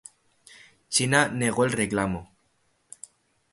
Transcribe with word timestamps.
China 0.89 1.27
negó 1.27 1.63
el 1.63 1.73
reclamo. 1.73 2.31